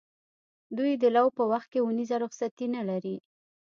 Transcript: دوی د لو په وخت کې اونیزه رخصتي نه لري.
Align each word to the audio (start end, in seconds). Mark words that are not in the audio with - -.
دوی 0.77 0.91
د 1.03 1.05
لو 1.15 1.25
په 1.37 1.43
وخت 1.51 1.67
کې 1.73 1.79
اونیزه 1.83 2.15
رخصتي 2.23 2.67
نه 2.75 2.81
لري. 2.89 3.15